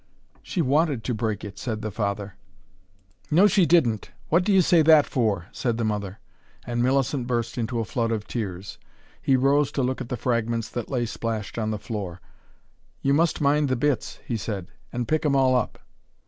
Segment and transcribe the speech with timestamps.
[0.41, 2.35] "She wanted to break it," said the father.
[3.29, 4.09] "No, she didn't!
[4.29, 6.19] What do you say that for!" said the mother.
[6.65, 8.79] And Millicent burst into a flood of tears.
[9.21, 12.19] He rose to look at the fragments that lay splashed on the floor.
[13.03, 15.77] "You must mind the bits," he said, "and pick 'em all up."